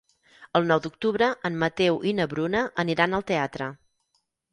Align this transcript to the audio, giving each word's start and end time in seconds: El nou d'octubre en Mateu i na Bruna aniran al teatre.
El 0.59 0.63
nou 0.69 0.79
d'octubre 0.85 1.27
en 1.49 1.59
Mateu 1.63 1.99
i 2.11 2.13
na 2.21 2.27
Bruna 2.31 2.63
aniran 2.85 3.15
al 3.19 3.27
teatre. 3.33 3.69